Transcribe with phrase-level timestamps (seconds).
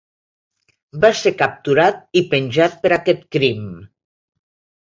[1.03, 3.69] Va ser capturat i penjat per aquest crim.